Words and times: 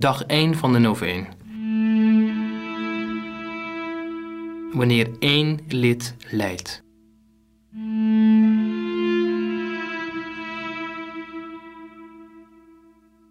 Dag 0.00 0.24
1 0.24 0.54
van 0.54 0.72
de 0.72 0.78
noveen. 0.78 1.26
Wanneer 4.72 5.10
één 5.18 5.58
lid 5.68 6.16
lijdt. 6.30 6.82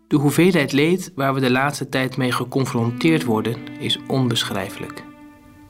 De 0.08 0.16
hoeveelheid 0.16 0.72
leed 0.72 1.12
waar 1.16 1.34
we 1.34 1.40
de 1.40 1.52
laatste 1.52 1.90
tijd 1.90 2.18
mee 2.18 2.32
geconfronteerd 2.32 3.24
worden 3.24 3.80
is 3.80 4.00
onbeschrijfelijk. 4.08 5.04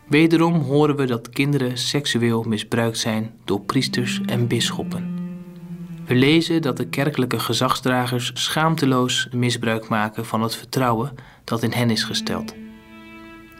Wederom 0.07 0.53
horen 0.53 0.95
we 0.95 1.05
dat 1.05 1.29
kinderen 1.29 1.77
seksueel 1.77 2.43
misbruikt 2.43 2.97
zijn 2.97 3.39
door 3.45 3.61
priesters 3.61 4.21
en 4.25 4.47
bisschoppen. 4.47 5.16
We 6.07 6.15
lezen 6.15 6.61
dat 6.61 6.77
de 6.77 6.87
kerkelijke 6.87 7.39
gezagsdragers 7.39 8.31
schaamteloos 8.33 9.27
misbruik 9.31 9.87
maken 9.87 10.25
van 10.25 10.41
het 10.41 10.55
vertrouwen 10.55 11.15
dat 11.43 11.63
in 11.63 11.71
hen 11.71 11.89
is 11.89 12.03
gesteld. 12.03 12.53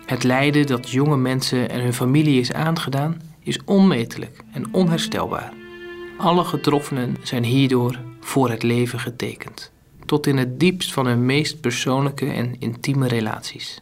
Het 0.05 0.23
lijden 0.23 0.67
dat 0.67 0.89
jonge 0.89 1.17
mensen 1.17 1.69
en 1.69 1.81
hun 1.81 1.93
familie 1.93 2.39
is 2.39 2.53
aangedaan 2.53 3.21
is 3.39 3.63
onmetelijk 3.63 4.43
en 4.51 4.73
onherstelbaar. 4.73 5.53
Alle 6.17 6.43
getroffenen 6.43 7.15
zijn 7.23 7.43
hierdoor 7.43 7.99
voor 8.19 8.49
het 8.49 8.63
leven 8.63 8.99
getekend, 8.99 9.71
tot 10.05 10.27
in 10.27 10.37
het 10.37 10.59
diepst 10.59 10.93
van 10.93 11.05
hun 11.05 11.25
meest 11.25 11.61
persoonlijke 11.61 12.31
en 12.31 12.55
intieme 12.59 13.07
relaties. 13.07 13.81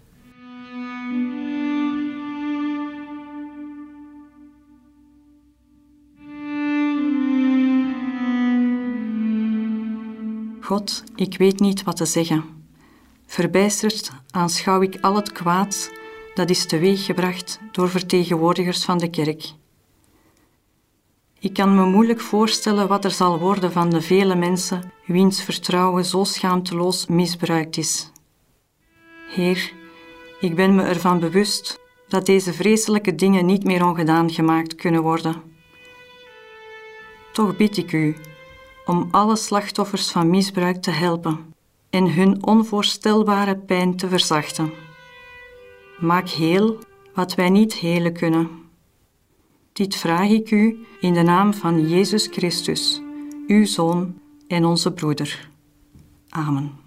God, 10.65 11.03
ik 11.15 11.37
weet 11.37 11.59
niet 11.59 11.83
wat 11.83 11.95
te 11.95 12.05
zeggen. 12.05 12.43
Verbijsterd 13.25 14.11
aanschouw 14.31 14.81
ik 14.81 14.97
al 15.01 15.15
het 15.15 15.31
kwaad 15.31 15.91
dat 16.33 16.49
is 16.49 16.65
teweeggebracht 16.65 17.59
door 17.71 17.89
vertegenwoordigers 17.89 18.85
van 18.85 18.97
de 18.97 19.09
kerk. 19.09 19.53
Ik 21.39 21.53
kan 21.53 21.75
me 21.75 21.85
moeilijk 21.85 22.21
voorstellen 22.21 22.87
wat 22.87 23.05
er 23.05 23.11
zal 23.11 23.39
worden 23.39 23.71
van 23.71 23.89
de 23.89 24.01
vele 24.01 24.35
mensen 24.35 24.91
wiens 25.05 25.43
vertrouwen 25.43 26.05
zo 26.05 26.23
schaamteloos 26.23 27.05
misbruikt 27.07 27.77
is. 27.77 28.11
Heer, 29.29 29.73
ik 30.39 30.55
ben 30.55 30.75
me 30.75 30.83
ervan 30.83 31.19
bewust 31.19 31.79
dat 32.07 32.25
deze 32.25 32.53
vreselijke 32.53 33.15
dingen 33.15 33.45
niet 33.45 33.63
meer 33.63 33.85
ongedaan 33.85 34.29
gemaakt 34.29 34.75
kunnen 34.75 35.01
worden. 35.01 35.41
Toch 37.33 37.57
bid 37.57 37.77
ik 37.77 37.91
u 37.91 38.15
om 38.85 39.07
alle 39.11 39.35
slachtoffers 39.35 40.11
van 40.11 40.29
misbruik 40.29 40.81
te 40.81 40.91
helpen 40.91 41.53
en 41.89 42.13
hun 42.13 42.45
onvoorstelbare 42.45 43.57
pijn 43.57 43.95
te 43.95 44.07
verzachten. 44.07 44.71
Maak 45.99 46.29
heel 46.29 46.77
wat 47.13 47.35
wij 47.35 47.49
niet 47.49 47.73
helen 47.73 48.13
kunnen. 48.13 48.49
Dit 49.73 49.95
vraag 49.95 50.29
ik 50.29 50.51
u 50.51 50.85
in 50.99 51.13
de 51.13 51.21
naam 51.21 51.53
van 51.53 51.89
Jezus 51.89 52.27
Christus, 52.27 53.01
uw 53.47 53.65
Zoon 53.65 54.19
en 54.47 54.65
onze 54.65 54.91
broeder. 54.93 55.49
Amen. 56.29 56.84